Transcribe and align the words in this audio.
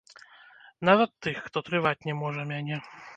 Нават 0.89 1.13
тых, 1.27 1.37
хто 1.49 1.63
трываць 1.67 2.05
не 2.09 2.15
можа 2.23 2.47
мяне. 2.53 2.81